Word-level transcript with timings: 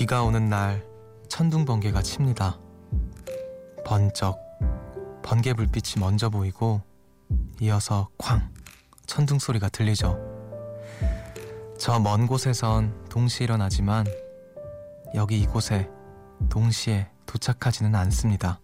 비가 0.00 0.22
오는 0.22 0.48
날 0.48 0.82
천둥 1.28 1.66
번개가 1.66 2.00
칩니다. 2.00 2.58
번쩍 3.84 4.40
번개 5.22 5.52
불빛이 5.52 6.00
먼저 6.00 6.30
보이고 6.30 6.80
이어서 7.60 8.08
쾅 8.16 8.50
천둥 9.04 9.38
소리가 9.38 9.68
들리죠. 9.68 10.18
저 11.78 11.98
먼 11.98 12.26
곳에선 12.26 13.08
동시에 13.10 13.44
일어나지만 13.44 14.06
여기 15.14 15.38
이곳에 15.38 15.90
동시에 16.48 17.10
도착하지는 17.26 17.94
않습니다. 17.94 18.58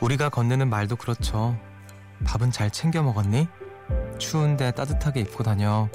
우리가 0.00 0.30
건네는 0.30 0.70
말도 0.70 0.96
그렇죠. 0.96 1.58
밥은 2.24 2.50
잘 2.50 2.70
챙겨 2.70 3.02
먹었니? 3.02 3.48
추운데 4.18 4.70
따뜻하게 4.70 5.20
입고 5.20 5.42
다녀. 5.42 5.88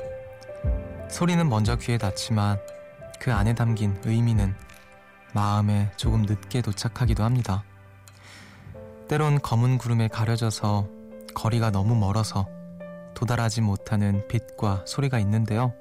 소리는 1.09 1.47
먼저 1.47 1.75
귀에 1.77 1.97
닿지만 1.97 2.59
그 3.19 3.33
안에 3.33 3.55
담긴 3.55 3.99
의미는 4.03 4.55
마음에 5.33 5.91
조금 5.95 6.23
늦게 6.23 6.61
도착하기도 6.61 7.23
합니다. 7.23 7.63
때론 9.07 9.39
검은 9.39 9.77
구름에 9.77 10.07
가려져서 10.07 10.87
거리가 11.33 11.71
너무 11.71 11.95
멀어서 11.95 12.47
도달하지 13.13 13.61
못하는 13.61 14.27
빛과 14.27 14.83
소리가 14.85 15.19
있는데요. 15.19 15.73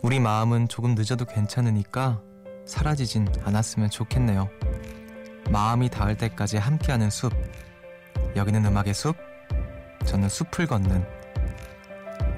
우리 0.00 0.18
마음은 0.18 0.68
조금 0.68 0.94
늦어도 0.94 1.24
괜찮으니까 1.24 2.20
사라지진 2.66 3.28
않았으면 3.44 3.90
좋겠네요. 3.90 4.48
마음이 5.50 5.90
닿을 5.90 6.16
때까지 6.16 6.56
함께하는 6.56 7.10
숲. 7.10 7.32
여기는 8.34 8.64
음악의 8.64 8.94
숲. 8.94 9.31
저는 10.04 10.28
숲을 10.28 10.66
걷는 10.66 11.04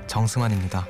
정승환입니다. 0.07 0.87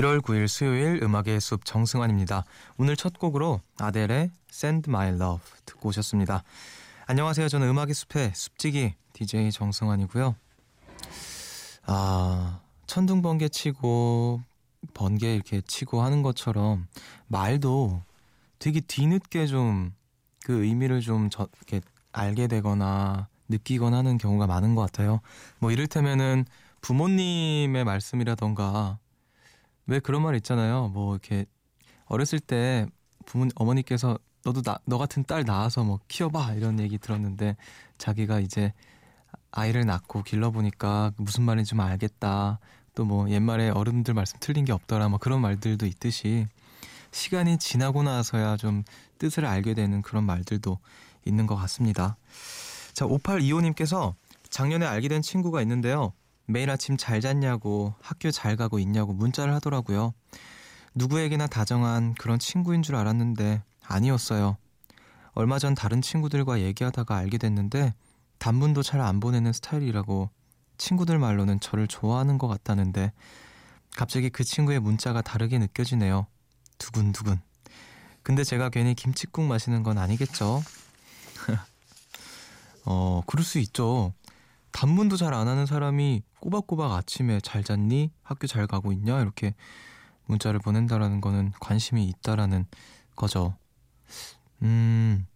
1월 0.00 0.20
9일 0.20 0.48
수요일 0.48 1.02
음악의 1.02 1.40
숲 1.40 1.64
정승환입니다. 1.64 2.44
오늘 2.76 2.96
첫 2.96 3.18
곡으로 3.18 3.60
아델의 3.78 4.30
Send 4.50 4.90
My 4.90 5.08
Love 5.08 5.44
듣고 5.64 5.88
오셨습니다. 5.88 6.42
안녕하세요. 7.06 7.48
저는 7.48 7.68
음악의 7.68 7.94
숲의 7.94 8.32
숲지기 8.34 8.94
DJ 9.12 9.50
정승환이고요. 9.52 10.34
아, 11.86 12.60
천둥 12.86 13.22
번개 13.22 13.48
치고 13.48 14.42
번개 14.94 15.34
이렇게 15.34 15.60
치고 15.60 16.02
하는 16.02 16.22
것처럼 16.22 16.86
말도 17.28 18.02
되게 18.58 18.80
뒤늦게 18.80 19.46
좀 19.46 19.92
그 20.44 20.64
의미를 20.64 21.00
좀 21.00 21.30
저, 21.30 21.48
이렇게 21.56 21.80
알게 22.12 22.46
되거나 22.48 23.28
느끼거나 23.48 23.98
하는 23.98 24.18
경우가 24.18 24.46
많은 24.46 24.74
것 24.74 24.82
같아요. 24.82 25.20
뭐 25.58 25.70
이를테면은 25.70 26.44
부모님의 26.80 27.84
말씀이라던가 27.84 28.98
왜 29.90 29.98
그런 30.00 30.22
말 30.22 30.34
있잖아요. 30.36 30.88
뭐 30.88 31.14
이렇게 31.14 31.44
어렸을 32.06 32.38
때 32.40 32.86
부모 33.26 33.46
어머니께서 33.56 34.18
너도 34.44 34.62
나, 34.62 34.78
너 34.86 34.96
같은 34.98 35.24
딸 35.24 35.44
낳아서 35.44 35.84
뭐 35.84 35.98
키워봐 36.08 36.54
이런 36.54 36.78
얘기 36.80 36.96
들었는데 36.96 37.56
자기가 37.98 38.40
이제 38.40 38.72
아이를 39.50 39.84
낳고 39.84 40.22
길러보니까 40.22 41.12
무슨 41.16 41.42
말인지 41.42 41.70
좀 41.70 41.80
알겠다. 41.80 42.60
또 42.94 43.04
뭐 43.04 43.28
옛말에 43.30 43.70
어른들 43.70 44.14
말씀 44.14 44.38
틀린 44.40 44.64
게 44.64 44.72
없더라. 44.72 45.08
뭐 45.08 45.18
그런 45.18 45.40
말들도 45.40 45.86
있듯이 45.86 46.46
시간이 47.12 47.58
지나고 47.58 48.02
나서야 48.02 48.56
좀 48.56 48.84
뜻을 49.18 49.44
알게 49.44 49.74
되는 49.74 50.02
그런 50.02 50.24
말들도 50.24 50.78
있는 51.24 51.46
것 51.46 51.56
같습니다. 51.56 52.16
자, 52.92 53.06
5825님께서 53.06 54.14
작년에 54.48 54.86
알게 54.86 55.08
된 55.08 55.22
친구가 55.22 55.62
있는데요. 55.62 56.12
매일 56.50 56.68
아침 56.70 56.96
잘 56.96 57.20
잤냐고 57.20 57.94
학교 58.00 58.30
잘 58.30 58.56
가고 58.56 58.78
있냐고 58.78 59.12
문자를 59.12 59.54
하더라고요. 59.54 60.12
누구에게나 60.94 61.46
다정한 61.46 62.14
그런 62.14 62.38
친구인 62.38 62.82
줄 62.82 62.96
알았는데 62.96 63.62
아니었어요. 63.84 64.56
얼마 65.32 65.58
전 65.60 65.74
다른 65.76 66.02
친구들과 66.02 66.60
얘기하다가 66.60 67.16
알게 67.16 67.38
됐는데 67.38 67.94
단문도 68.38 68.82
잘 68.82 69.00
안 69.00 69.20
보내는 69.20 69.52
스타일이라고 69.52 70.30
친구들 70.76 71.18
말로는 71.18 71.60
저를 71.60 71.86
좋아하는 71.86 72.36
것 72.38 72.48
같다는데 72.48 73.12
갑자기 73.94 74.30
그 74.30 74.42
친구의 74.42 74.80
문자가 74.80 75.22
다르게 75.22 75.58
느껴지네요. 75.58 76.26
두근두근. 76.78 77.40
근데 78.22 78.42
제가 78.44 78.70
괜히 78.70 78.94
김치국 78.94 79.44
마시는 79.44 79.82
건 79.82 79.98
아니겠죠? 79.98 80.62
어, 82.86 83.22
그럴 83.26 83.44
수 83.44 83.58
있죠. 83.58 84.12
단문도 84.72 85.16
잘 85.16 85.34
안 85.34 85.48
하는 85.48 85.66
사람이 85.66 86.22
꼬박꼬박 86.40 86.92
아침에 86.92 87.40
잘 87.40 87.64
잤니? 87.64 88.10
학교 88.22 88.46
잘 88.46 88.66
가고 88.66 88.92
있냐? 88.92 89.20
이렇게 89.20 89.54
문자를 90.26 90.60
보낸다라는 90.60 91.20
거는 91.20 91.52
관심이 91.60 92.04
있다라는 92.08 92.66
거죠. 93.16 93.56
음, 94.62 95.26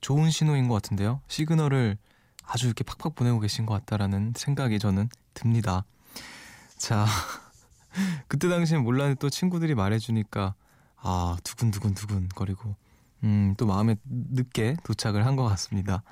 좋은 0.00 0.30
신호인 0.30 0.68
것 0.68 0.74
같은데요. 0.74 1.20
시그널을 1.28 1.98
아주 2.42 2.66
이렇게 2.66 2.84
팍팍 2.84 3.14
보내고 3.14 3.40
계신 3.40 3.66
것 3.66 3.74
같다라는 3.74 4.32
생각이 4.36 4.78
저는 4.78 5.08
듭니다. 5.34 5.84
자, 6.76 7.06
그때 8.28 8.48
당시엔 8.48 8.82
몰랐는데 8.82 9.18
또 9.18 9.30
친구들이 9.30 9.74
말해주니까 9.74 10.54
아 10.96 11.36
두근두근 11.44 11.94
두근거리고 11.94 12.76
음, 13.24 13.54
또 13.56 13.66
마음에 13.66 13.96
늦게 14.04 14.76
도착을 14.84 15.24
한 15.26 15.36
것 15.36 15.44
같습니다. 15.44 16.02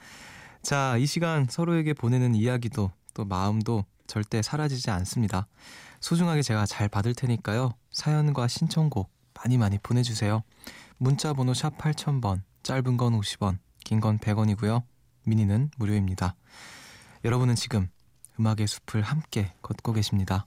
자, 0.62 0.96
이 0.96 1.06
시간 1.06 1.46
서로에게 1.48 1.92
보내는 1.92 2.34
이야기도 2.34 2.92
또 3.14 3.24
마음도 3.24 3.84
절대 4.06 4.42
사라지지 4.42 4.90
않습니다. 4.90 5.46
소중하게 6.00 6.42
제가 6.42 6.66
잘 6.66 6.88
받을 6.88 7.14
테니까요. 7.14 7.72
사연과 7.90 8.48
신청곡 8.48 9.10
많이 9.34 9.58
많이 9.58 9.78
보내주세요. 9.78 10.42
문자 10.98 11.32
번호 11.32 11.52
샵 11.52 11.76
8000번, 11.78 12.42
짧은 12.62 12.96
건 12.96 13.18
50원, 13.18 13.58
긴 13.84 14.00
건 14.00 14.18
100원이고요. 14.18 14.82
미니는 15.24 15.70
무료입니다. 15.78 16.36
여러분은 17.24 17.54
지금 17.56 17.88
음악의 18.38 18.66
숲을 18.66 19.02
함께 19.02 19.52
걷고 19.62 19.92
계십니다. 19.92 20.46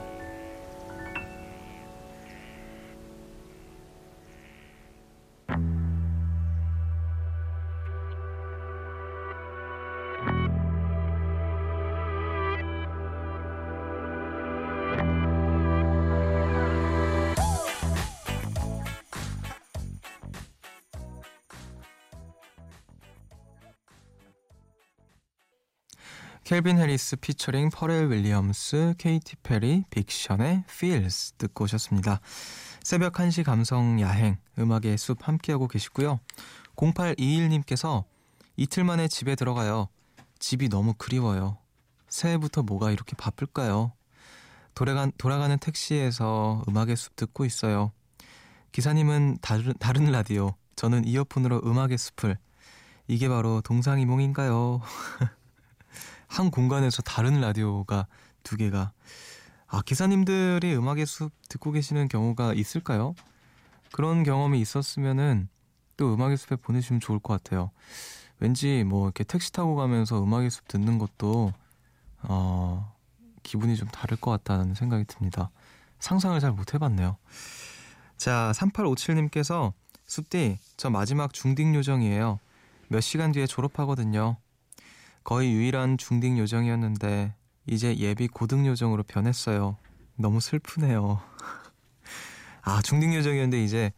켈빈 26.51 26.79
해리스 26.79 27.15
피처링 27.15 27.69
퍼렐 27.69 28.11
윌리엄스, 28.11 28.95
케이티 28.97 29.37
페리, 29.37 29.85
빅션의 29.89 30.65
Feels 30.67 31.31
듣고 31.37 31.63
오셨습니다. 31.63 32.19
새벽 32.83 33.13
1시 33.13 33.45
감성 33.45 34.01
야행, 34.01 34.35
음악의 34.59 34.97
숲 34.97 35.25
함께하고 35.25 35.69
계시고요. 35.69 36.19
0821님께서 36.75 38.03
이틀 38.57 38.83
만에 38.83 39.07
집에 39.07 39.35
들어가요. 39.35 39.87
집이 40.39 40.67
너무 40.67 40.93
그리워요. 40.97 41.57
새해부터 42.09 42.63
뭐가 42.63 42.91
이렇게 42.91 43.15
바쁠까요? 43.15 43.93
돌아간, 44.75 45.13
돌아가는 45.17 45.57
택시에서 45.57 46.65
음악의 46.67 46.97
숲 46.97 47.15
듣고 47.15 47.45
있어요. 47.45 47.93
기사님은 48.73 49.37
다른, 49.41 49.73
다른 49.79 50.11
라디오, 50.11 50.55
저는 50.75 51.05
이어폰으로 51.05 51.61
음악의 51.63 51.97
숲을. 51.97 52.37
이게 53.07 53.29
바로 53.29 53.61
동상이몽인가요? 53.61 54.81
한 56.31 56.49
공간에서 56.49 57.01
다른 57.01 57.41
라디오가 57.41 58.07
두 58.41 58.55
개가. 58.55 58.93
아, 59.67 59.81
기사님들이 59.81 60.73
음악의 60.77 61.05
숲 61.05 61.33
듣고 61.49 61.73
계시는 61.73 62.07
경우가 62.07 62.53
있을까요? 62.53 63.15
그런 63.91 64.23
경험이 64.23 64.61
있었으면은 64.61 65.49
또 65.97 66.13
음악의 66.13 66.37
숲에 66.37 66.55
보내주시면 66.55 67.01
좋을 67.01 67.19
것 67.19 67.33
같아요. 67.33 67.71
왠지 68.39 68.85
뭐 68.85 69.07
이렇게 69.07 69.25
택시 69.25 69.51
타고 69.51 69.75
가면서 69.75 70.23
음악의 70.23 70.51
숲 70.51 70.69
듣는 70.69 70.99
것도 70.99 71.51
어, 72.21 72.95
기분이 73.43 73.75
좀 73.75 73.89
다를 73.89 74.15
것 74.15 74.31
같다는 74.31 74.73
생각이 74.73 75.03
듭니다. 75.03 75.51
상상을 75.99 76.39
잘 76.39 76.53
못 76.53 76.73
해봤네요. 76.73 77.17
자, 78.15 78.53
3857님께서 78.55 79.73
숲디, 80.05 80.59
저 80.77 80.89
마지막 80.89 81.33
중딩 81.33 81.75
요정이에요. 81.75 82.39
몇 82.87 83.01
시간 83.01 83.33
뒤에 83.33 83.47
졸업하거든요. 83.47 84.37
거의 85.23 85.53
유일한 85.53 85.97
중딩 85.97 86.37
요정이었는데 86.37 87.35
이제 87.67 87.95
예비 87.97 88.27
고등 88.27 88.65
요정으로 88.65 89.03
변했어요. 89.03 89.77
너무 90.15 90.39
슬프네요. 90.39 91.21
아, 92.63 92.81
중딩 92.81 93.13
요정이었는데 93.13 93.63
이제 93.63 93.91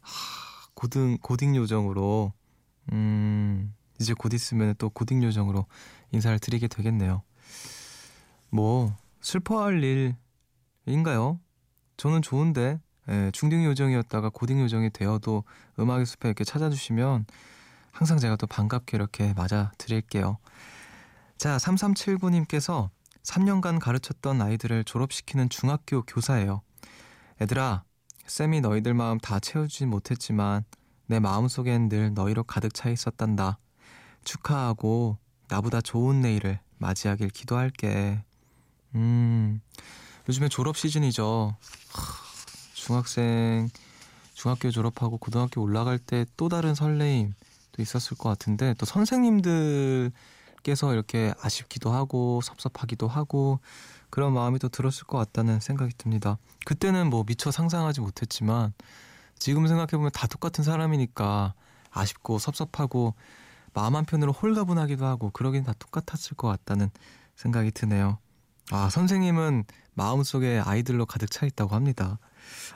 하, 0.00 0.68
고등 0.74 1.18
고딩 1.18 1.56
요정으로 1.56 2.32
음, 2.92 3.74
이제 4.00 4.14
곧 4.14 4.34
있으면 4.34 4.74
또 4.78 4.90
고딩 4.90 5.22
요정으로 5.22 5.66
인사를 6.12 6.38
드리게 6.38 6.68
되겠네요. 6.68 7.22
뭐 8.50 8.96
슬퍼할 9.20 9.82
일인가요? 10.86 11.40
저는 11.96 12.22
좋은데 12.22 12.80
예, 13.08 13.30
중딩 13.32 13.64
요정이었다가 13.64 14.30
고딩 14.30 14.60
요정이 14.60 14.90
되어도 14.90 15.44
음악의 15.78 16.06
숲에 16.06 16.28
이렇게 16.28 16.44
찾아주시면 16.44 17.26
항상 17.94 18.18
제가 18.18 18.34
또 18.34 18.48
반갑게 18.48 18.96
이렇게 18.96 19.32
맞아 19.34 19.70
드릴게요. 19.78 20.38
자, 21.38 21.56
3379님께서 21.58 22.90
3년간 23.22 23.78
가르쳤던 23.80 24.42
아이들을 24.42 24.82
졸업시키는 24.82 25.48
중학교 25.48 26.02
교사예요. 26.02 26.62
애들아, 27.40 27.84
쌤이 28.26 28.60
너희들 28.62 28.94
마음 28.94 29.18
다 29.18 29.38
채워주진 29.38 29.90
못했지만 29.90 30.64
내 31.06 31.20
마음속엔 31.20 31.88
늘 31.88 32.12
너희로 32.14 32.42
가득 32.42 32.74
차 32.74 32.90
있었단다. 32.90 33.58
축하하고 34.24 35.18
나보다 35.48 35.80
좋은 35.80 36.20
내일을 36.20 36.58
맞이하길 36.78 37.30
기도할게. 37.30 38.24
음, 38.96 39.60
요즘에 40.28 40.48
졸업 40.48 40.76
시즌이죠. 40.76 41.56
중학생, 42.74 43.68
중학교 44.34 44.72
졸업하고 44.72 45.16
고등학교 45.18 45.62
올라갈 45.62 45.98
때 45.98 46.26
또 46.36 46.48
다른 46.48 46.74
설레임 46.74 47.30
도 47.30 47.34
있었을 47.82 48.16
것 48.16 48.28
같은데 48.28 48.74
또 48.78 48.86
선생님들께서 48.86 50.12
이렇게 50.92 51.34
아쉽기도 51.40 51.92
하고 51.92 52.40
섭섭하기도 52.42 53.08
하고 53.08 53.60
그런 54.10 54.32
마음이 54.32 54.58
또 54.58 54.68
들었을 54.68 55.04
것 55.04 55.18
같다는 55.18 55.60
생각이 55.60 55.92
듭니다. 55.98 56.38
그때는 56.66 57.10
뭐 57.10 57.24
미처 57.26 57.50
상상하지 57.50 58.00
못했지만 58.00 58.72
지금 59.38 59.66
생각해보면 59.66 60.10
다 60.12 60.26
똑같은 60.26 60.62
사람이니까 60.62 61.54
아쉽고 61.90 62.38
섭섭하고 62.38 63.14
마음 63.72 63.96
한편으로 63.96 64.32
홀가분하기도 64.32 65.04
하고 65.04 65.30
그러긴 65.30 65.64
다 65.64 65.74
똑같았을 65.78 66.36
것 66.36 66.48
같다는 66.48 66.90
생각이 67.34 67.72
드네요. 67.72 68.18
아, 68.70 68.88
선생님은 68.88 69.64
마음속에 69.94 70.60
아이들로 70.64 71.06
가득 71.06 71.30
차 71.30 71.44
있다고 71.44 71.74
합니다. 71.74 72.18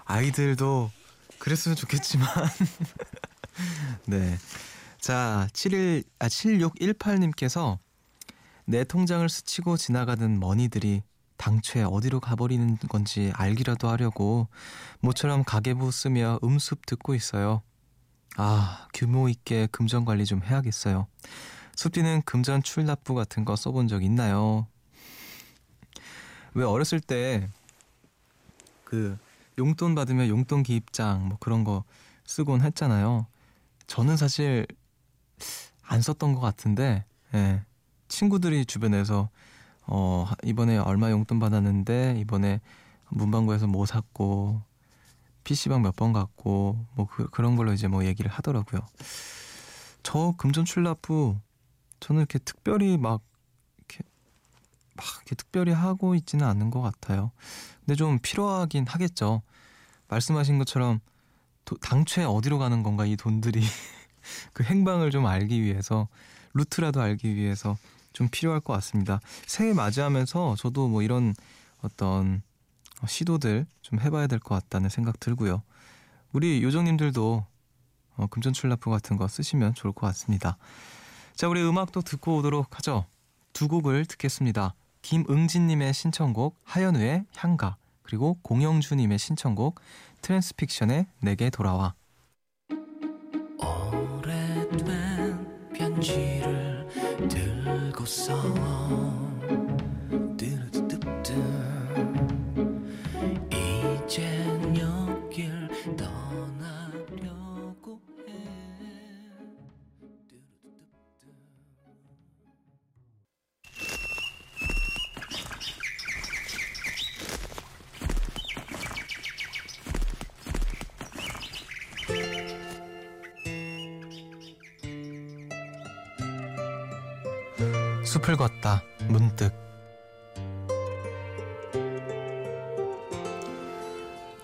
아이들도 0.04 0.90
그랬으면 1.38 1.76
좋겠지만. 1.76 2.28
네. 4.06 4.36
자, 5.00 5.48
71, 5.52 6.04
아, 6.18 6.28
7618님께서 6.28 7.78
내 8.64 8.84
통장을 8.84 9.26
스치고 9.28 9.76
지나가는 9.76 10.38
머니들이 10.38 11.02
당최 11.36 11.84
어디로 11.84 12.20
가버리는 12.20 12.76
건지 12.88 13.32
알기라도 13.34 13.88
하려고 13.88 14.48
모처럼 15.00 15.44
가계부 15.44 15.90
쓰며 15.90 16.38
음습 16.42 16.84
듣고 16.84 17.14
있어요. 17.14 17.62
아, 18.36 18.88
규모 18.92 19.28
있게 19.28 19.68
금전 19.70 20.04
관리 20.04 20.24
좀 20.26 20.42
해야겠어요. 20.42 21.06
숲디는 21.76 22.22
금전 22.22 22.62
출납부 22.62 23.14
같은 23.14 23.44
거 23.44 23.54
써본 23.56 23.88
적 23.88 24.02
있나요? 24.02 24.66
왜 26.54 26.64
어렸을 26.64 27.00
때 27.00 27.48
그 28.88 29.18
용돈 29.58 29.94
받으면 29.94 30.28
용돈 30.28 30.62
기입장 30.62 31.28
뭐 31.28 31.36
그런 31.38 31.62
거 31.62 31.84
쓰곤 32.24 32.62
했잖아요. 32.62 33.26
저는 33.86 34.16
사실 34.16 34.66
안 35.82 36.02
썼던 36.02 36.34
것 36.34 36.40
같은데 36.40 37.04
예. 37.34 37.62
친구들이 38.08 38.64
주변에서 38.66 39.28
어 39.86 40.26
이번에 40.44 40.78
얼마 40.78 41.10
용돈 41.10 41.38
받았는데 41.38 42.16
이번에 42.18 42.60
문방구에서 43.10 43.66
뭐 43.66 43.86
샀고 43.86 44.60
PC방 45.44 45.82
몇 45.82 45.96
번 45.96 46.12
갔고 46.12 46.84
뭐 46.94 47.06
그, 47.06 47.26
그런 47.30 47.56
걸로 47.56 47.72
이제 47.72 47.88
뭐 47.88 48.04
얘기를 48.04 48.30
하더라고요. 48.30 48.80
저 50.02 50.34
금전 50.36 50.64
출납부 50.64 51.36
저는 52.00 52.20
이렇게 52.20 52.38
특별히 52.38 52.96
막막 52.96 53.22
이렇게 55.16 55.34
특별히 55.36 55.72
하고 55.72 56.14
있지는 56.14 56.46
않은 56.46 56.70
것 56.70 56.80
같아요. 56.80 57.30
근데 57.80 57.94
좀 57.94 58.18
필요하긴 58.20 58.86
하겠죠. 58.86 59.42
말씀하신 60.08 60.58
것처럼 60.58 61.00
도, 61.64 61.76
당최 61.76 62.24
어디로 62.24 62.58
가는 62.58 62.82
건가 62.82 63.04
이 63.06 63.16
돈들이 63.16 63.62
그 64.52 64.64
행방을 64.64 65.10
좀 65.10 65.26
알기 65.26 65.62
위해서 65.62 66.08
루트라도 66.54 67.00
알기 67.00 67.34
위해서 67.34 67.76
좀 68.12 68.28
필요할 68.30 68.60
것 68.60 68.72
같습니다. 68.74 69.20
새해 69.46 69.72
맞이하면서 69.72 70.56
저도 70.56 70.88
뭐 70.88 71.02
이런 71.02 71.34
어떤 71.82 72.42
시도들 73.06 73.66
좀 73.82 74.00
해봐야 74.00 74.26
될 74.26 74.40
것 74.40 74.54
같다는 74.56 74.88
생각 74.88 75.20
들고요. 75.20 75.62
우리 76.32 76.62
요정님들도 76.62 77.46
어, 78.16 78.26
금전출납부 78.26 78.90
같은 78.90 79.16
거 79.16 79.28
쓰시면 79.28 79.74
좋을 79.74 79.92
것 79.92 80.06
같습니다. 80.08 80.56
자, 81.36 81.48
우리 81.48 81.62
음악도 81.62 82.02
듣고 82.02 82.38
오도록 82.38 82.76
하죠. 82.78 83.06
두 83.52 83.68
곡을 83.68 84.06
듣겠습니다. 84.06 84.74
김응진님의 85.02 85.94
신청곡 85.94 86.56
하현우의 86.64 87.24
향가 87.36 87.76
그리고 88.02 88.38
공영주님의 88.42 89.18
신청곡 89.18 89.80
트랜스픽션의 90.22 91.06
내게 91.20 91.50
돌아와 91.50 91.94
편지를 95.98 96.86
들고서 97.28 98.34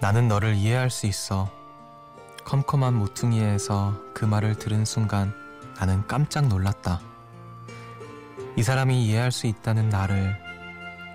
나는 0.04 0.28
너를 0.28 0.54
이해할 0.54 0.90
수 0.90 1.06
있어. 1.06 1.50
컴컴한 2.44 2.92
모퉁이에서 2.92 3.99
그 4.12 4.26
말을 4.26 4.56
들은 4.56 4.84
순간 4.84 5.32
나는 5.80 6.06
깜짝 6.06 6.46
놀랐다. 6.46 7.00
이 8.54 8.62
사람이 8.62 9.02
이해할 9.02 9.32
수 9.32 9.46
있다는 9.46 9.88
나를 9.88 10.37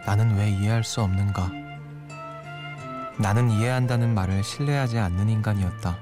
나는 0.07 0.35
왜 0.35 0.49
이해할 0.49 0.83
수 0.83 1.03
없는가? 1.03 1.51
나는 3.19 3.51
이해한다는 3.51 4.15
말을 4.15 4.43
신뢰하지 4.43 4.97
않는 4.97 5.29
인간이었다. 5.29 5.95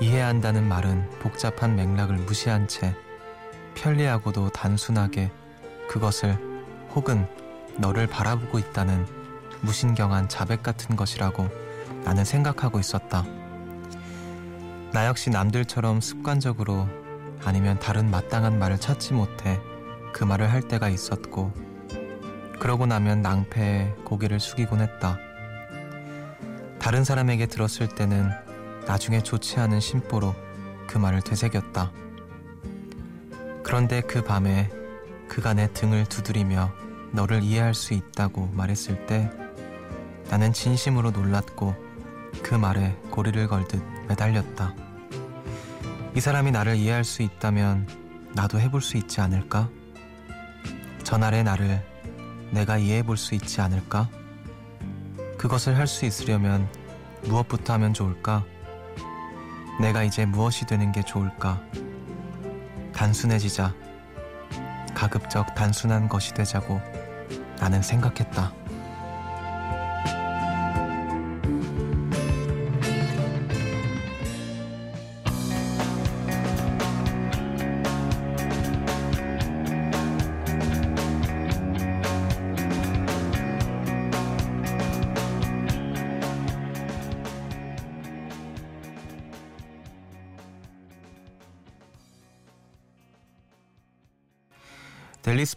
이해한다는 0.00 0.68
말은 0.68 1.18
복잡한 1.18 1.74
맥락을 1.74 2.14
무시한 2.18 2.68
채 2.68 2.94
편리하고도 3.74 4.50
단순하게 4.50 5.32
그것을 5.88 6.38
혹은 6.94 7.26
너를 7.76 8.06
바라보고 8.06 8.60
있다는 8.60 9.23
무신경한 9.64 10.28
자백 10.28 10.62
같은 10.62 10.96
것이라고 10.96 11.48
나는 12.04 12.24
생각하고 12.24 12.78
있었다. 12.78 13.24
나 14.92 15.06
역시 15.06 15.30
남들처럼 15.30 16.00
습관적으로 16.00 16.88
아니면 17.44 17.78
다른 17.78 18.10
마땅한 18.10 18.58
말을 18.58 18.78
찾지 18.78 19.14
못해 19.14 19.60
그 20.12 20.22
말을 20.22 20.52
할 20.52 20.62
때가 20.62 20.88
있었고 20.88 21.52
그러고 22.60 22.86
나면 22.86 23.22
낭패에 23.22 23.94
고개를 24.04 24.38
숙이곤 24.38 24.80
했다. 24.80 25.18
다른 26.78 27.02
사람에게 27.02 27.46
들었을 27.46 27.88
때는 27.88 28.30
나중에 28.86 29.22
좋지 29.22 29.58
않은 29.58 29.80
심보로 29.80 30.34
그 30.86 30.98
말을 30.98 31.22
되새겼다. 31.22 31.90
그런데 33.62 34.02
그 34.02 34.22
밤에 34.22 34.70
내 35.56 35.72
등을 35.72 36.06
두드리며 36.06 36.70
너를 37.10 37.42
이해할 37.42 37.74
수 37.74 37.94
있다고 37.94 38.50
말했을 38.52 39.06
때 39.06 39.30
나는 40.30 40.52
진심으로 40.52 41.10
놀랐고 41.10 41.74
그 42.42 42.54
말에 42.54 42.96
고리를 43.10 43.46
걸듯 43.48 43.82
매달렸다. 44.08 44.74
이 46.14 46.20
사람이 46.20 46.50
나를 46.50 46.76
이해할 46.76 47.04
수 47.04 47.22
있다면 47.22 47.88
나도 48.34 48.60
해볼 48.60 48.80
수 48.80 48.96
있지 48.96 49.20
않을까? 49.20 49.68
전날의 51.02 51.44
나를 51.44 51.84
내가 52.50 52.78
이해해 52.78 53.02
볼 53.02 53.16
수 53.16 53.34
있지 53.34 53.60
않을까? 53.60 54.08
그것을 55.38 55.76
할 55.76 55.86
수 55.86 56.06
있으려면 56.06 56.68
무엇부터 57.24 57.74
하면 57.74 57.92
좋을까? 57.92 58.44
내가 59.80 60.04
이제 60.04 60.24
무엇이 60.24 60.66
되는 60.66 60.92
게 60.92 61.02
좋을까? 61.02 61.60
단순해지자. 62.94 63.74
가급적 64.94 65.54
단순한 65.54 66.08
것이 66.08 66.32
되자고 66.32 66.80
나는 67.58 67.82
생각했다. 67.82 68.52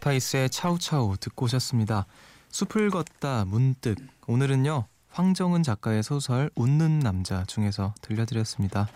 스파이스의 0.08 0.50
차우차우 0.50 1.18
듣고 1.18 1.46
오셨습니다. 1.46 2.06
숲을 2.50 2.90
걷다 2.90 3.46
문득 3.46 3.98
오늘은요 4.28 4.86
황정은 5.10 5.64
작가의 5.64 6.04
소설 6.04 6.50
웃는 6.56 7.00
남자 7.00 7.44
중에서 7.46 7.94
들려드렸습니다. 8.02 8.88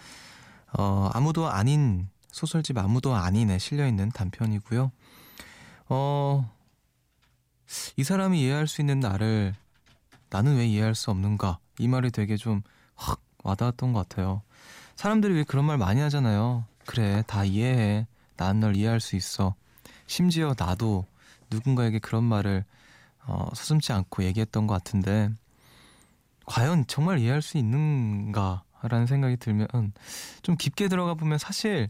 어, 0.77 1.09
아무도 1.13 1.49
아닌 1.49 2.07
소설집 2.31 2.77
아무도 2.77 3.13
아닌에 3.13 3.57
실려 3.59 3.87
있는 3.87 4.09
단편이고요. 4.09 4.91
어, 5.89 6.49
이 7.97 8.03
사람이 8.03 8.41
이해할 8.41 8.67
수 8.67 8.81
있는 8.81 8.99
나를 8.99 9.53
나는 10.29 10.57
왜 10.57 10.67
이해할 10.67 10.95
수 10.95 11.11
없는가 11.11 11.59
이 11.79 11.87
말이 11.87 12.11
되게 12.11 12.37
좀 12.37 12.63
확 12.95 13.19
와닿았던 13.43 13.93
것 13.93 14.07
같아요. 14.07 14.43
사람들이 14.95 15.33
왜 15.33 15.43
그런 15.43 15.65
말 15.65 15.77
많이 15.77 15.99
하잖아요. 16.01 16.65
그래 16.85 17.23
다 17.27 17.43
이해해. 17.43 18.07
난 18.37 18.59
널 18.59 18.75
이해할 18.75 18.99
수 18.99 19.15
있어. 19.15 19.55
심지어 20.11 20.53
나도 20.57 21.05
누군가에게 21.49 21.99
그런 21.99 22.25
말을 22.25 22.65
어, 23.25 23.47
서슴지 23.53 23.93
않고 23.93 24.25
얘기했던 24.25 24.67
것 24.67 24.73
같은데 24.73 25.29
과연 26.45 26.83
정말 26.87 27.19
이해할 27.19 27.41
수 27.41 27.57
있는가라는 27.57 29.07
생각이 29.07 29.37
들면 29.37 29.67
좀 30.41 30.57
깊게 30.57 30.89
들어가 30.89 31.13
보면 31.13 31.37
사실 31.37 31.89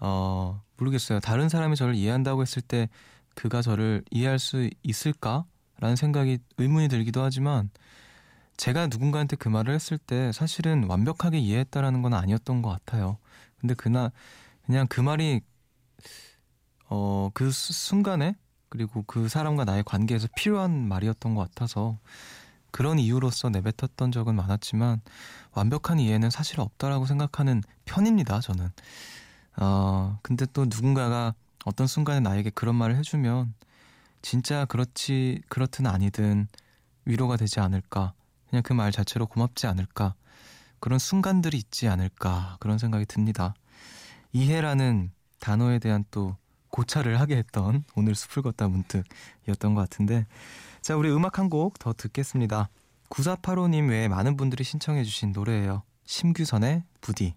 어, 0.00 0.60
모르겠어요. 0.78 1.20
다른 1.20 1.48
사람이 1.48 1.76
저를 1.76 1.94
이해한다고 1.94 2.42
했을 2.42 2.60
때 2.60 2.88
그가 3.36 3.62
저를 3.62 4.02
이해할 4.10 4.40
수 4.40 4.68
있을까라는 4.82 5.94
생각이 5.96 6.38
의문이 6.56 6.88
들기도 6.88 7.22
하지만 7.22 7.70
제가 8.56 8.88
누군가한테 8.88 9.36
그 9.36 9.48
말을 9.48 9.72
했을 9.72 9.96
때 9.96 10.32
사실은 10.32 10.86
완벽하게 10.88 11.38
이해했다라는 11.38 12.02
건 12.02 12.14
아니었던 12.14 12.62
것 12.62 12.70
같아요. 12.70 13.16
근데 13.60 13.74
그날 13.74 14.10
그냥 14.66 14.88
그 14.88 15.00
말이 15.00 15.40
어, 16.88 17.30
그 17.34 17.50
수- 17.50 17.72
순간에 17.72 18.34
그리고 18.68 19.02
그 19.06 19.28
사람과 19.28 19.64
나의 19.64 19.82
관계에서 19.84 20.28
필요한 20.36 20.88
말이었던 20.88 21.34
것 21.34 21.48
같아서 21.48 21.98
그런 22.70 22.98
이유로서 22.98 23.48
내뱉었던 23.50 24.12
적은 24.12 24.34
많았지만 24.34 25.00
완벽한 25.52 25.98
이해는 26.00 26.30
사실 26.30 26.60
없다라고 26.60 27.06
생각하는 27.06 27.62
편입니다. 27.86 28.40
저는. 28.40 28.70
어, 29.56 30.18
근데 30.22 30.46
또 30.52 30.64
누군가가 30.66 31.34
어떤 31.64 31.86
순간에 31.86 32.20
나에게 32.20 32.50
그런 32.50 32.74
말을 32.74 32.96
해주면 32.96 33.54
진짜 34.22 34.64
그렇지 34.66 35.42
그렇든 35.48 35.86
아니든 35.86 36.48
위로가 37.04 37.36
되지 37.36 37.60
않을까. 37.60 38.12
그냥 38.50 38.62
그 38.62 38.74
말 38.74 38.92
자체로 38.92 39.26
고맙지 39.26 39.66
않을까. 39.66 40.14
그런 40.80 40.98
순간들이 40.98 41.56
있지 41.56 41.88
않을까. 41.88 42.56
그런 42.60 42.78
생각이 42.78 43.06
듭니다. 43.06 43.54
이해라는 44.32 45.10
단어에 45.40 45.78
대한 45.78 46.04
또 46.10 46.36
고찰을 46.70 47.20
하게 47.20 47.36
했던 47.36 47.84
오늘 47.96 48.14
숲을 48.14 48.42
걷다 48.42 48.68
문득이었던 48.68 49.74
것 49.74 49.80
같은데 49.80 50.26
자 50.80 50.96
우리 50.96 51.10
음악 51.10 51.38
한 51.38 51.48
곡 51.48 51.78
더 51.78 51.92
듣겠습니다. 51.92 52.68
9485님 53.10 53.88
외에 53.90 54.08
많은 54.08 54.36
분들이 54.36 54.64
신청해 54.64 55.04
주신 55.04 55.32
노래예요. 55.32 55.82
심규선의 56.06 56.84
부디 57.00 57.34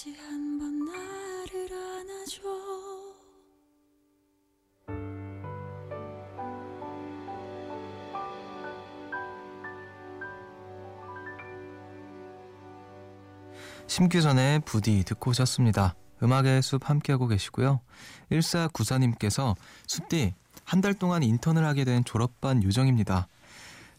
다시 0.00 0.16
한 0.16 0.58
번 0.58 0.86
나를 0.86 1.68
안아줘. 1.70 2.40
심규선의 13.86 14.60
부디 14.60 15.04
듣고 15.04 15.32
오셨습니다. 15.32 15.94
음악의 16.22 16.62
숲 16.62 16.88
함께하고 16.88 17.26
계시고요. 17.28 17.82
1494님께서 18.32 19.54
숲디 19.86 20.32
한 20.64 20.80
달 20.80 20.94
동안 20.94 21.22
인턴을 21.22 21.66
하게 21.66 21.84
된 21.84 22.06
졸업반 22.06 22.62
요정입니다. 22.62 23.28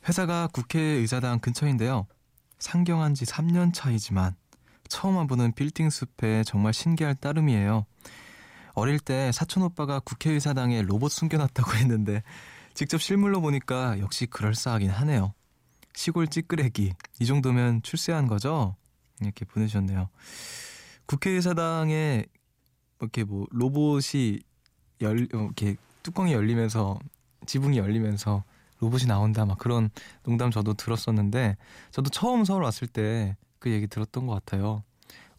회사가 0.10 0.48
국회의사당 0.48 1.38
근처인데요. 1.38 2.08
상경한 2.58 3.13
지 3.13 3.25
3년 3.25 3.72
차이지만 3.72 4.36
처음 4.91 5.15
와보는 5.15 5.53
빌딩 5.53 5.89
숲에 5.89 6.43
정말 6.43 6.74
신기할 6.74 7.15
따름이에요. 7.15 7.86
어릴 8.74 9.00
때 9.00 9.31
사촌 9.31 9.63
오빠가 9.63 10.01
국회의사당에 10.01 10.81
로봇 10.81 11.13
숨겨놨다고 11.13 11.75
했는데 11.79 12.21
직접 12.74 13.01
실물로 13.01 13.39
보니까 13.39 13.98
역시 14.00 14.25
그럴싸하긴 14.25 14.89
하네요. 14.89 15.33
시골 15.93 16.27
찌끄레기 16.27 16.93
이 17.19 17.25
정도면 17.25 17.81
출세한 17.83 18.27
거죠? 18.27 18.75
이렇게 19.21 19.45
보내주셨네요. 19.45 20.10
국회의사당에 21.05 22.25
이렇게 23.00 23.24
뭐 23.24 23.48
로봇이 23.51 24.39
열 25.01 25.27
어, 25.33 25.38
이렇게 25.38 25.77
뚜껑이 26.03 26.33
열리면서 26.33 27.00
지붕이 27.45 27.77
열리면서 27.77 28.43
로봇이 28.79 29.05
나온다 29.05 29.45
막 29.45 29.57
그런 29.57 29.89
농담 30.24 30.51
저도 30.51 30.74
들었었는데 30.74 31.55
저도 31.91 32.10
처음 32.10 32.43
서울 32.43 32.63
왔을 32.63 32.88
때 32.88 33.38
그 33.62 33.70
얘기 33.70 33.88
들었던 33.88 34.25
것 34.25 34.34
같아요. 34.34 34.84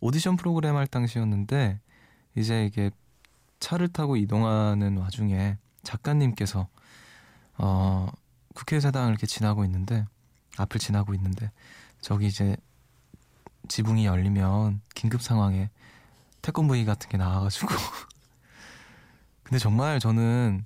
오디션 0.01 0.37
프로그램 0.37 0.77
할 0.77 0.87
당시였는데 0.87 1.81
이제 2.37 2.65
이게 2.65 2.91
차를 3.59 3.89
타고 3.89 4.17
이동하는 4.17 4.97
와중에 4.97 5.59
작가님께서 5.83 6.69
어 7.59 8.09
국회의사당을 8.55 9.11
이렇게 9.11 9.27
지나고 9.27 9.65
있는데 9.65 10.07
앞을 10.57 10.79
지나고 10.79 11.15
있는데 11.15 11.51
저기 12.01 12.29
이제 12.29 12.57
지붕이 13.69 14.07
열리면 14.07 14.83
긴급 14.95 15.21
상황에 15.21 15.71
태권브이 16.43 16.85
같은 16.85 17.09
게 17.09 17.17
나와가지고. 17.17 17.69
근데 19.43 19.59
정말 19.59 19.99
저는 19.99 20.65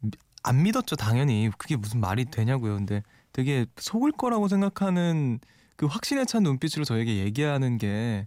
미- 0.00 0.10
안 0.44 0.62
믿었죠 0.62 0.94
당연히. 0.94 1.50
그게 1.58 1.74
무슨 1.76 2.00
말이 2.00 2.24
되냐고요. 2.26 2.76
근데 2.76 3.02
되게 3.32 3.66
속을 3.76 4.12
거라고 4.12 4.46
생각하는 4.46 5.40
그 5.76 5.86
확신에 5.86 6.24
찬 6.24 6.42
눈빛으로 6.42 6.84
저에게 6.84 7.16
얘기하는 7.18 7.78
게 7.78 8.26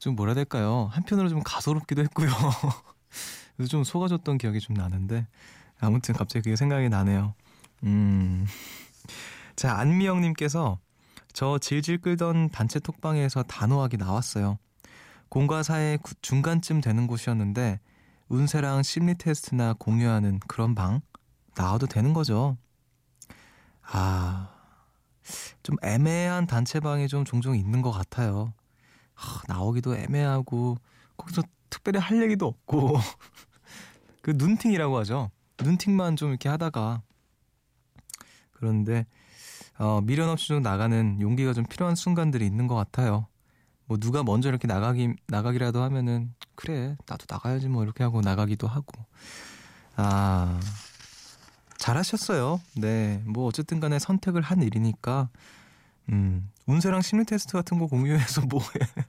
좀 0.00 0.16
뭐라 0.16 0.32
될까요 0.32 0.88
한편으로 0.92 1.28
좀 1.28 1.42
가소롭기도 1.44 2.02
했고요 2.02 2.30
그래서 3.54 3.68
좀 3.68 3.84
속아줬던 3.84 4.38
기억이 4.38 4.58
좀 4.58 4.72
나는데 4.74 5.26
아무튼 5.78 6.14
갑자기 6.14 6.42
그게 6.44 6.56
생각이 6.56 6.88
나네요 6.88 7.34
음. 7.84 8.46
자 9.56 9.76
안미영 9.76 10.22
님께서 10.22 10.80
저 11.34 11.58
질질 11.58 11.98
끌던 11.98 12.48
단체 12.48 12.80
톡방에서 12.80 13.42
단호하게 13.44 13.98
나왔어요. 13.98 14.58
공과 15.28 15.62
사의 15.62 15.98
구- 15.98 16.14
중간쯤 16.22 16.80
되는 16.80 17.06
곳이었는데 17.06 17.78
운세랑 18.28 18.82
심리 18.82 19.14
테스트나 19.16 19.74
공유하는 19.78 20.40
그런 20.48 20.74
방 20.74 21.02
나와도 21.56 21.86
되는 21.86 22.12
거죠. 22.14 22.56
아, 23.82 24.50
좀 25.62 25.76
애매한 25.82 26.46
단체방이 26.46 27.08
좀 27.08 27.24
종종 27.24 27.56
있는 27.56 27.82
것 27.82 27.90
같아요. 27.90 28.52
하, 29.14 29.42
나오기도 29.48 29.96
애매하고 29.96 30.76
거기서 31.16 31.42
특별히 31.68 31.98
할 31.98 32.22
얘기도 32.22 32.46
없고 32.46 32.96
그 34.22 34.32
눈팅이라고 34.34 34.96
하죠. 34.98 35.30
눈팅만 35.62 36.16
좀 36.16 36.30
이렇게 36.30 36.48
하다가 36.48 37.02
그런데 38.52 39.06
어, 39.78 40.00
미련 40.02 40.28
없이 40.28 40.48
좀 40.48 40.62
나가는 40.62 41.20
용기가 41.20 41.52
좀 41.52 41.64
필요한 41.64 41.94
순간들이 41.94 42.44
있는 42.46 42.66
것 42.66 42.74
같아요. 42.74 43.26
뭐 43.86 43.96
누가 43.98 44.22
먼저 44.22 44.48
이렇게 44.48 44.68
나가기 44.68 45.14
나가기라도 45.26 45.82
하면은 45.82 46.34
그래 46.54 46.96
나도 47.06 47.24
나가야지 47.28 47.68
뭐 47.68 47.82
이렇게 47.82 48.04
하고 48.04 48.20
나가기도 48.20 48.68
하고 48.68 49.04
아 49.96 50.60
잘하셨어요. 51.80 52.60
네, 52.76 53.22
뭐 53.24 53.46
어쨌든 53.46 53.80
간에 53.80 53.98
선택을 53.98 54.42
한 54.42 54.62
일이니까 54.62 55.30
음 56.10 56.50
운세랑 56.66 57.00
심리 57.02 57.24
테스트 57.24 57.52
같은 57.54 57.78
거 57.78 57.86
공유해서 57.86 58.42
뭐 58.46 58.60
해 58.60 59.04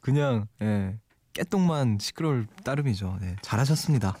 그냥 0.00 0.46
예 0.62 0.98
깨똥만 1.32 1.98
시끄러울 2.00 2.46
따름이죠. 2.64 3.18
네, 3.20 3.36
잘하셨습니다. 3.42 4.14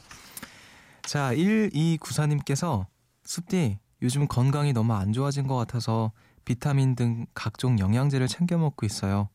자 1.02 1.32
1294님께서 1.34 2.86
숲디 3.24 3.78
요즘 4.02 4.26
건강이 4.26 4.72
너무 4.72 4.94
안 4.94 5.12
좋아진 5.12 5.46
것 5.46 5.56
같아서 5.56 6.12
비타민 6.44 6.94
등 6.96 7.26
각종 7.34 7.78
영양제를 7.78 8.26
챙겨 8.28 8.56
먹고 8.56 8.86
있어요. 8.86 9.28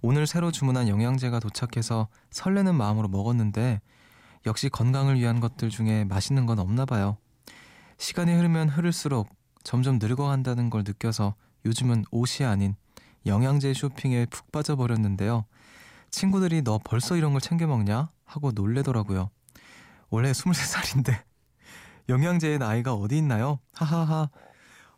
오늘 0.00 0.26
새로 0.26 0.50
주문한 0.50 0.88
영양제가 0.88 1.38
도착해서 1.40 2.08
설레는 2.30 2.74
마음으로 2.74 3.08
먹었는데 3.08 3.80
역시 4.46 4.68
건강을 4.68 5.18
위한 5.18 5.40
것들 5.40 5.70
중에 5.70 6.04
맛있는 6.04 6.46
건 6.46 6.58
없나 6.58 6.84
봐요. 6.84 7.16
시간이 7.98 8.32
흐르면 8.34 8.68
흐를수록 8.68 9.28
점점 9.62 9.98
늙어간다는 10.00 10.70
걸 10.70 10.82
느껴서 10.86 11.34
요즘은 11.64 12.04
옷이 12.10 12.46
아닌 12.46 12.76
영양제 13.26 13.72
쇼핑에 13.74 14.26
푹 14.26 14.52
빠져버렸는데요. 14.52 15.46
친구들이 16.10 16.62
너 16.62 16.78
벌써 16.84 17.16
이런 17.16 17.32
걸 17.32 17.40
챙겨 17.40 17.66
먹냐? 17.66 18.10
하고 18.24 18.52
놀래더라고요. 18.52 19.30
원래 20.10 20.30
23살인데 20.32 21.22
영양제의 22.08 22.58
나이가 22.58 22.94
어디 22.94 23.16
있나요? 23.18 23.58
하하하. 23.72 24.28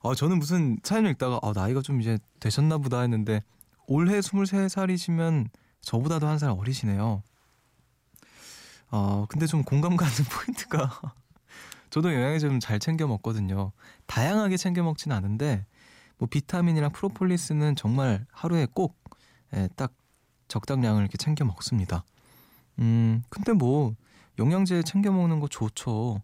아, 0.02 0.14
저는 0.14 0.38
무슨 0.38 0.78
사연을 0.82 1.10
읽다가 1.12 1.38
아, 1.42 1.52
나이가 1.54 1.80
좀 1.82 2.00
이제 2.00 2.18
되셨나 2.40 2.78
보다 2.78 3.00
했는데 3.00 3.42
올해 3.86 4.18
23살이시면 4.18 5.48
저보다도 5.80 6.26
한 6.26 6.38
살 6.38 6.50
어리시네요. 6.50 7.22
어, 8.90 9.26
근데 9.28 9.46
좀 9.46 9.62
공감 9.62 9.96
가는 9.96 10.12
포인트가 10.30 11.00
저도 11.90 12.12
영양제 12.12 12.48
좀 12.48 12.60
잘 12.60 12.78
챙겨 12.78 13.06
먹거든요. 13.06 13.72
다양하게 14.06 14.56
챙겨 14.56 14.82
먹진 14.82 15.12
않은데 15.12 15.66
뭐 16.18 16.28
비타민이랑 16.28 16.92
프로폴리스는 16.92 17.76
정말 17.76 18.26
하루에 18.32 18.66
꼭 18.72 18.96
예, 19.54 19.68
딱 19.76 19.92
적당량을 20.48 21.02
이렇게 21.02 21.16
챙겨 21.16 21.44
먹습니다. 21.44 22.04
음, 22.78 23.22
근데 23.28 23.52
뭐 23.52 23.94
영양제 24.38 24.82
챙겨 24.82 25.10
먹는 25.12 25.40
거 25.40 25.48
좋죠. 25.48 26.22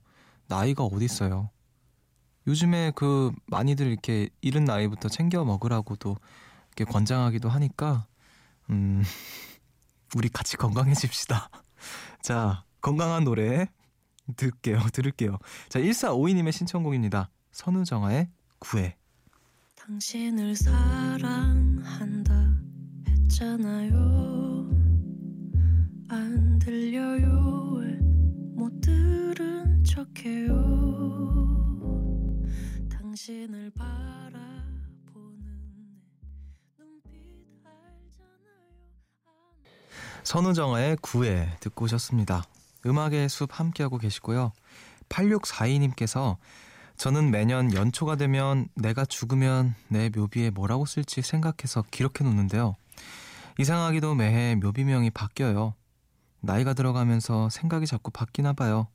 나이가 0.48 0.84
어디 0.84 1.04
있어요. 1.04 1.50
요즘에 2.46 2.92
그 2.94 3.30
많이들 3.46 3.86
이렇게 3.86 4.28
이른 4.40 4.64
나이부터 4.64 5.08
챙겨 5.08 5.44
먹으라고도 5.44 6.16
이렇게 6.76 6.84
권장하기도 6.90 7.48
하니까 7.48 8.06
음 8.70 9.02
우리 10.16 10.28
같이 10.28 10.56
건강해집시다. 10.56 11.48
자 12.20 12.64
건강한 12.80 13.24
노래 13.24 13.68
들을게요. 14.36 14.78
들을게요. 14.92 15.38
자 15.68 15.80
1452님의 15.80 16.52
신청곡입니다. 16.52 17.30
선우정아의 17.52 18.28
구애. 18.58 18.96
당신을 19.76 20.54
사랑한다 20.54 22.32
했잖아요 23.08 24.70
안 26.08 26.58
들려요 26.60 27.80
왜못 27.80 28.80
들은 28.80 29.82
척해요 29.82 30.54
당신을 32.88 33.72
알잖아요 33.76 34.62
선우정아의 40.22 40.98
구애 41.02 41.56
듣고 41.58 41.86
오셨습니다. 41.86 42.44
음악의 42.86 43.28
숲 43.28 43.58
함께하고 43.58 43.98
계시고요. 43.98 44.52
8642님께서 45.08 46.36
저는 46.96 47.30
매년 47.30 47.72
연초가 47.72 48.16
되면 48.16 48.68
내가 48.74 49.04
죽으면 49.04 49.74
내 49.88 50.10
묘비에 50.10 50.50
뭐라고 50.50 50.86
쓸지 50.86 51.22
생각해서 51.22 51.82
기록해 51.90 52.22
놓는데요. 52.22 52.76
이상하기도 53.58 54.14
매해 54.14 54.54
묘비명이 54.56 55.10
바뀌어요. 55.10 55.74
나이가 56.40 56.74
들어가면서 56.74 57.48
생각이 57.50 57.86
자꾸 57.86 58.10
바뀌나 58.10 58.52
봐요. 58.52 58.88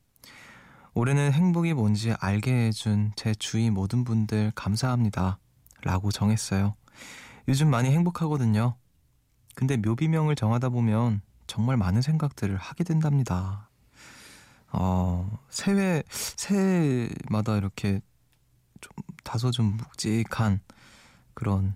올해는 0.93 1.31
행복이 1.31 1.73
뭔지 1.73 2.13
알게 2.19 2.67
해준 2.67 3.11
제 3.15 3.35
주위 3.35 3.69
모든 3.69 4.03
분들 4.03 4.51
감사합니다. 4.55 5.37
라고 5.83 6.11
정했어요. 6.11 6.75
요즘 7.47 7.69
많이 7.69 7.91
행복하거든요. 7.91 8.75
근데 9.55 9.77
묘비명을 9.77 10.35
정하다 10.35 10.69
보면 10.69 11.21
정말 11.45 11.77
많은 11.77 12.01
생각들을 12.01 12.57
하게 12.57 12.83
된답니다. 12.83 13.66
어, 14.71 15.39
새해, 15.49 16.03
새해마다 16.09 17.57
이렇게 17.57 18.01
좀 18.81 18.91
다소 19.23 19.51
좀 19.51 19.77
묵직한 19.77 20.61
그런 21.33 21.75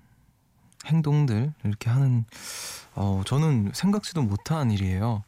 행동들 0.86 1.54
이렇게 1.64 1.90
하는, 1.90 2.26
어, 2.96 3.22
저는 3.26 3.72
생각지도 3.74 4.24
못한 4.24 4.72
일이에요. 4.72 5.24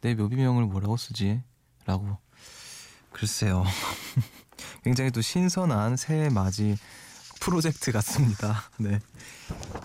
내 0.00 0.14
묘비명을 0.14 0.64
뭐라고 0.64 0.96
쓰지? 0.96 1.42
라고. 1.86 2.18
글쎄요. 3.12 3.64
굉장히 4.84 5.10
또 5.10 5.20
신선한 5.20 5.96
새해 5.96 6.28
맞이 6.28 6.76
프로젝트 7.40 7.90
같습니다. 7.92 8.62
네. 8.78 9.00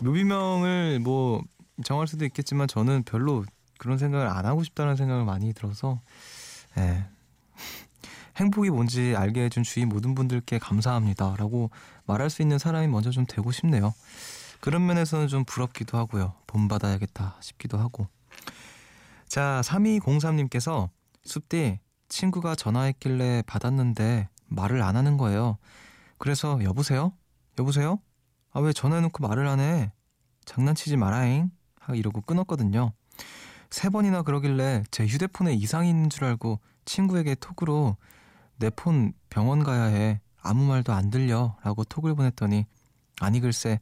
묘비명을 0.01 0.99
뭐 0.99 1.41
정할 1.83 2.07
수도 2.07 2.25
있겠지만 2.25 2.67
저는 2.67 3.03
별로 3.03 3.45
그런 3.77 3.97
생각을 3.97 4.27
안 4.27 4.45
하고 4.45 4.63
싶다는 4.63 4.95
생각을 4.95 5.25
많이 5.25 5.53
들어서 5.53 5.99
예. 6.77 7.05
행복이 8.37 8.69
뭔지 8.69 9.15
알게 9.15 9.45
해준 9.45 9.63
주위 9.63 9.85
모든 9.85 10.15
분들께 10.15 10.57
감사합니다 10.59 11.35
라고 11.37 11.69
말할 12.05 12.29
수 12.29 12.41
있는 12.41 12.57
사람이 12.57 12.87
먼저 12.87 13.11
좀 13.11 13.25
되고 13.27 13.51
싶네요. 13.51 13.93
그런 14.59 14.85
면에서는 14.85 15.27
좀 15.27 15.43
부럽기도 15.45 15.97
하고요. 15.97 16.33
본받아야겠다 16.47 17.37
싶기도 17.41 17.77
하고. 17.77 18.07
자, 19.27 19.61
3203님께서 19.63 20.89
숲디 21.25 21.79
친구가 22.09 22.55
전화했길래 22.55 23.43
받았는데 23.45 24.29
말을 24.47 24.81
안 24.81 24.95
하는 24.95 25.17
거예요. 25.17 25.57
그래서 26.17 26.59
여보세요? 26.63 27.13
여보세요? 27.59 27.99
아 28.51 28.61
왜 28.61 28.71
전화해놓고 28.71 29.27
말을 29.27 29.47
안 29.47 29.59
해? 29.59 29.91
장난치지 30.45 30.97
마라잉. 30.97 31.49
하 31.79 31.95
이러고 31.95 32.21
끊었거든요. 32.21 32.93
세 33.69 33.89
번이나 33.89 34.21
그러길래 34.21 34.83
제 34.91 35.05
휴대폰에 35.05 35.53
있는 35.53 36.09
줄 36.09 36.23
알고 36.25 36.59
친구에게 36.85 37.35
톡으로 37.35 37.97
내 38.57 38.69
폰 38.69 39.13
병원 39.29 39.63
가야 39.63 39.83
해. 39.85 40.21
아무 40.41 40.65
말도 40.65 40.93
안 40.93 41.09
들려. 41.09 41.55
라고 41.63 41.83
톡을 41.83 42.15
보냈더니 42.15 42.65
아니 43.19 43.39
글쎄 43.39 43.79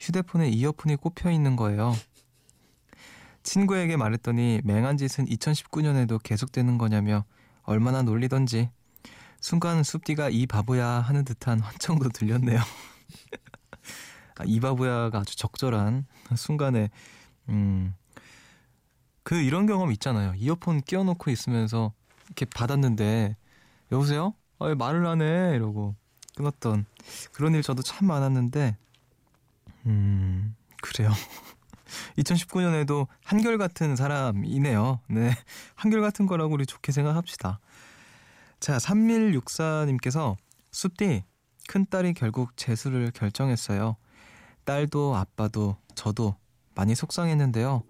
휴대폰에 0.00 0.48
이어폰이 0.48 0.96
꼽혀 0.96 1.30
있는 1.30 1.56
거예요. 1.56 1.94
친구에게 3.42 3.96
말했더니 3.96 4.60
맹한 4.64 4.96
짓은 4.96 5.26
2019년에도 5.26 6.22
계속되는 6.22 6.78
거냐며 6.78 7.24
얼마나 7.64 8.02
놀리던지 8.02 8.70
순간 9.40 9.82
숲디가 9.82 10.28
이 10.30 10.46
바보야 10.46 10.86
하는 10.86 11.24
듯한 11.24 11.58
환청도 11.60 12.10
들렸네요. 12.10 12.60
아, 14.36 14.44
이 14.46 14.60
바보야가 14.60 15.18
아주 15.18 15.36
적절한 15.36 16.06
순간에 16.36 16.90
음. 17.48 17.94
그 19.24 19.36
이런 19.36 19.66
경험 19.66 19.92
있잖아요. 19.92 20.34
이어폰 20.36 20.82
끼워놓고 20.82 21.30
있으면서 21.30 21.92
이렇게 22.32 22.46
받았는데 22.46 23.36
여보세요? 23.92 24.34
아, 24.58 24.66
왜 24.66 24.74
말을 24.74 25.06
안 25.06 25.20
해? 25.20 25.54
이러고 25.54 25.94
끊었던 26.36 26.86
그런 27.32 27.54
일 27.54 27.62
저도 27.62 27.82
참 27.82 28.08
많았는데 28.08 28.76
음 29.86 30.56
그래요. 30.80 31.10
2019년에도 32.18 33.06
한결같은 33.24 33.96
사람이네요. 33.96 35.00
네. 35.08 35.34
한결같은 35.74 36.26
거라고 36.26 36.54
우리 36.54 36.64
좋게 36.64 36.90
생각합시다. 36.90 37.60
자, 38.60 38.78
3164님께서 38.78 40.36
숲디, 40.70 41.24
큰딸이 41.68 42.14
결국 42.14 42.56
재수를 42.56 43.10
결정했어요. 43.10 43.96
딸도 44.64 45.16
아빠도 45.16 45.76
저도 45.94 46.36
많이 46.74 46.94
속상했는데요. 46.94 47.82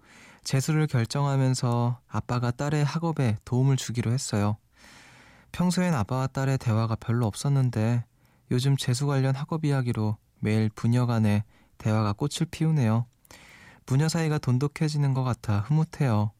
재수를 0.43 0.87
결정하면서 0.87 1.99
아빠가 2.07 2.51
딸의 2.51 2.83
학업에 2.83 3.37
도움을 3.45 3.77
주기로 3.77 4.11
했어요. 4.11 4.57
평소엔 5.51 5.93
아빠와 5.93 6.27
딸의 6.27 6.57
대화가 6.57 6.95
별로 6.95 7.25
없었는데 7.27 8.03
요즘 8.51 8.75
재수 8.75 9.07
관련 9.07 9.35
학업 9.35 9.65
이야기로 9.65 10.17
매일 10.39 10.69
부녀 10.69 11.05
간의 11.05 11.43
대화가 11.77 12.13
꽃을 12.13 12.47
피우네요. 12.51 13.05
부녀 13.85 14.09
사이가 14.09 14.37
돈독해지는 14.37 15.13
것 15.13 15.23
같아 15.23 15.59
흐뭇해요. 15.59 16.31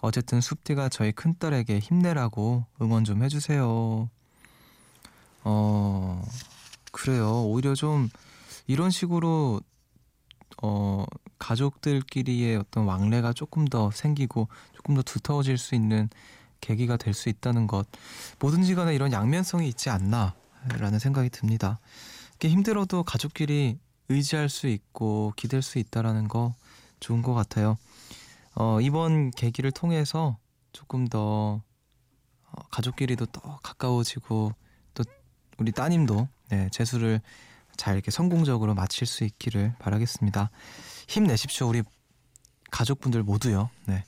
어쨌든 0.00 0.40
숲디가 0.40 0.88
저희 0.88 1.12
큰딸에게 1.12 1.78
힘내라고 1.78 2.64
응원 2.80 3.04
좀 3.04 3.22
해주세요. 3.22 4.08
어, 5.44 6.22
그래요. 6.92 7.44
오히려 7.44 7.74
좀 7.74 8.08
이런 8.66 8.90
식으로 8.90 9.60
어, 10.62 11.04
가족들끼리의 11.38 12.56
어떤 12.56 12.84
왕래가 12.84 13.32
조금 13.32 13.66
더 13.66 13.90
생기고 13.90 14.48
조금 14.74 14.94
더 14.94 15.02
두터워질 15.02 15.58
수 15.58 15.74
있는 15.74 16.08
계기가 16.60 16.96
될 16.96 17.14
수 17.14 17.28
있다는 17.28 17.66
것. 17.66 17.86
뭐든지 18.38 18.74
간에 18.74 18.94
이런 18.94 19.12
양면성이 19.12 19.68
있지 19.68 19.90
않나라는 19.90 20.98
생각이 20.98 21.30
듭니다. 21.30 21.78
이렇게 22.30 22.48
힘들어도 22.48 23.02
가족끼리 23.04 23.78
의지할 24.08 24.48
수 24.48 24.66
있고 24.66 25.32
기댈 25.36 25.62
수 25.62 25.78
있다라는 25.78 26.28
거 26.28 26.54
좋은 27.00 27.22
것 27.22 27.34
같아요. 27.34 27.76
어, 28.54 28.80
이번 28.80 29.30
계기를 29.30 29.70
통해서 29.70 30.38
조금 30.72 31.06
더 31.06 31.62
어, 32.50 32.62
가족끼리도 32.70 33.26
더 33.26 33.58
가까워지고 33.62 34.52
또 34.94 35.04
우리 35.58 35.72
따님도 35.72 36.28
네, 36.50 36.68
재수를 36.70 37.20
잘 37.76 37.94
이렇게 37.94 38.10
성공적으로 38.10 38.74
마칠 38.74 39.06
수 39.06 39.24
있기를 39.24 39.74
바라겠습니다. 39.78 40.50
힘내십시오, 41.08 41.68
우리 41.68 41.82
가족분들 42.70 43.22
모두요. 43.22 43.70
네. 43.86 44.04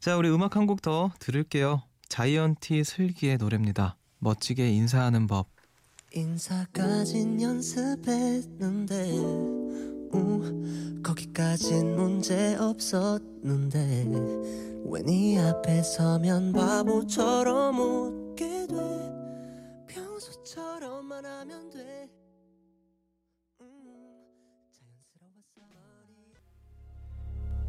자, 0.00 0.16
우리 0.16 0.28
음악 0.30 0.56
한 0.56 0.66
곡 0.66 0.80
더 0.82 1.10
들을게요. 1.18 1.82
자이언티 2.08 2.84
슬기의 2.84 3.36
노래입니다. 3.38 3.96
멋지게 4.20 4.70
인사하는 4.70 5.26
법. 5.26 5.48
인사까진 6.14 7.40
연습했는데 7.42 9.10
우, 10.12 11.02
거기까진 11.02 11.96
문제 11.96 12.54
없었는데 12.56 14.06
왜네 14.86 15.38
앞에 15.38 15.82
서면 15.82 16.52
바보처럼 16.52 17.78
웃게 17.78 18.66
돼 18.66 18.74
평소처럼만 19.88 21.24
하면 21.26 21.70
돼 21.70 21.97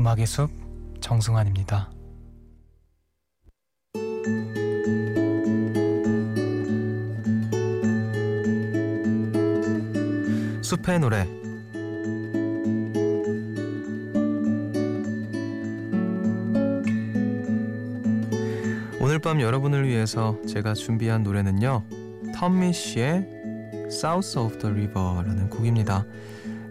음악의 0.00 0.26
숲 0.26 0.50
정승환입니다. 1.02 1.90
숲의 10.62 11.00
노래 11.00 11.26
오늘 18.98 19.18
밤 19.18 19.42
여러분을 19.42 19.86
위해서 19.86 20.38
제가 20.48 20.72
준비한 20.72 21.22
노래는요 21.22 21.84
텀미 22.34 22.72
씨의 22.72 23.28
South 23.88 24.38
of 24.38 24.58
the 24.60 24.72
River라는 24.72 25.50
곡입니다. 25.50 26.06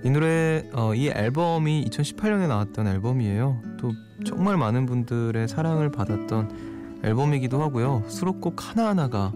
이 0.04 0.10
노래 0.10 0.64
어, 0.74 0.94
이 0.96 1.10
앨범이 1.10 1.86
2018년에 1.90 2.48
나왔던 2.48 2.88
앨범이에요. 2.88 3.62
또 3.78 3.92
정말 4.26 4.58
많은 4.58 4.86
분들의 4.86 5.48
사랑을 5.48 5.92
받았던 5.92 7.02
앨범이기도 7.04 7.62
하고요. 7.62 8.04
수록곡 8.08 8.70
하나하나가 8.70 9.34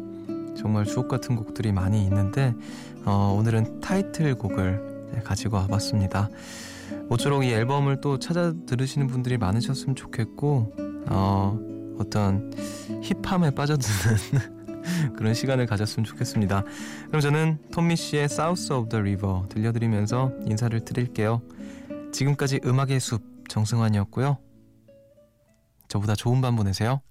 정말 0.57 0.85
주옥 0.85 1.07
같은 1.07 1.35
곡들이 1.35 1.71
많이 1.71 2.03
있는데 2.03 2.53
어, 3.05 3.35
오늘은 3.37 3.81
타이틀곡을 3.81 5.09
네, 5.13 5.19
가지고 5.19 5.57
와봤습니다. 5.57 6.29
모쪼록 7.09 7.43
이 7.43 7.51
앨범을 7.51 7.99
또 8.01 8.17
찾아 8.19 8.53
들으시는 8.65 9.07
분들이 9.07 9.37
많으셨으면 9.37 9.95
좋겠고 9.95 10.73
어, 11.07 11.59
어떤 11.99 12.51
힙함에 13.01 13.51
빠져드는 13.51 14.62
그런 15.17 15.33
시간을 15.33 15.65
가졌으면 15.65 16.05
좋겠습니다. 16.05 16.63
그럼 17.07 17.21
저는 17.21 17.57
톰미 17.71 17.95
씨의 17.95 18.25
South 18.25 18.73
of 18.73 18.89
the 18.89 18.99
River 18.99 19.47
들려드리면서 19.49 20.31
인사를 20.45 20.79
드릴게요. 20.85 21.41
지금까지 22.11 22.61
음악의 22.65 22.99
숲 22.99 23.21
정승환이었고요. 23.49 24.37
저보다 25.87 26.15
좋은 26.15 26.41
밤 26.41 26.55
보내세요. 26.55 27.01